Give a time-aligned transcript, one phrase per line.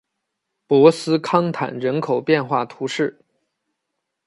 [0.65, 3.23] 博斯康坦人口变化图示